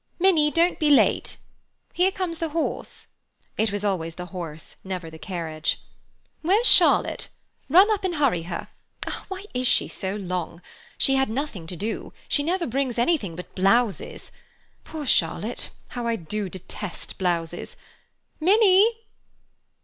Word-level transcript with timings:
"Minnie, 0.17 0.49
don't 0.49 0.79
be 0.79 0.89
late. 0.89 1.37
Here 1.93 2.11
comes 2.11 2.39
the 2.39 2.49
horse"—it 2.49 3.71
was 3.71 3.85
always 3.85 4.15
the 4.15 4.25
horse, 4.33 4.75
never 4.83 5.11
the 5.11 5.19
carriage. 5.19 5.79
"Where's 6.41 6.65
Charlotte? 6.65 7.29
Run 7.69 7.87
up 7.91 8.03
and 8.03 8.15
hurry 8.15 8.41
her. 8.41 8.69
Why 9.27 9.43
is 9.53 9.67
she 9.67 9.87
so 9.87 10.15
long? 10.15 10.63
She 10.97 11.17
had 11.17 11.29
nothing 11.29 11.67
to 11.67 11.75
do. 11.75 12.13
She 12.27 12.41
never 12.41 12.65
brings 12.65 12.97
anything 12.97 13.35
but 13.35 13.53
blouses. 13.53 14.31
Poor 14.83 15.05
Charlotte—How 15.05 16.07
I 16.07 16.15
do 16.15 16.49
detest 16.49 17.19
blouses! 17.19 17.75
Minnie!" 18.39 18.95